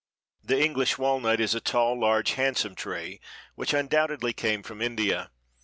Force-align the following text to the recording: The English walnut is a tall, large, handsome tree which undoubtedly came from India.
The 0.43 0.57
English 0.59 0.97
walnut 0.97 1.39
is 1.39 1.53
a 1.53 1.61
tall, 1.61 1.99
large, 1.99 2.31
handsome 2.31 2.73
tree 2.73 3.21
which 3.53 3.71
undoubtedly 3.71 4.33
came 4.33 4.63
from 4.63 4.81
India. 4.81 5.29